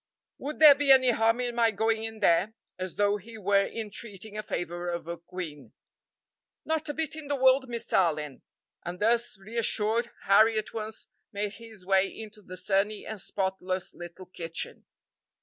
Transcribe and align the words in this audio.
"Would 0.39 0.59
there 0.59 0.73
be 0.73 0.91
any 0.91 1.11
harm 1.11 1.39
in 1.41 1.53
my 1.53 1.69
going 1.69 2.03
in 2.03 2.21
there?" 2.21 2.55
as 2.79 2.95
though 2.95 3.17
he 3.17 3.37
were 3.37 3.67
entreating 3.67 4.35
a 4.35 4.41
favor 4.41 4.89
of 4.89 5.07
a 5.07 5.15
queen. 5.15 5.73
"Not 6.65 6.89
a 6.89 6.93
bit 6.95 7.15
in 7.15 7.27
the 7.27 7.35
world, 7.35 7.69
Mr. 7.69 7.93
Allyn;" 7.93 8.41
and 8.81 8.99
thus 8.99 9.37
reassured 9.37 10.09
Harry 10.23 10.57
at 10.57 10.73
once 10.73 11.07
made 11.31 11.53
his 11.53 11.85
way 11.85 12.07
into 12.07 12.41
the 12.41 12.57
sunny 12.57 13.05
and 13.05 13.21
spotless 13.21 13.93
little 13.93 14.25
kitchen. 14.25 14.85